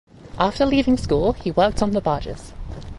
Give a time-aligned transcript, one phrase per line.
[0.39, 2.53] After leaving school he worked on the barges.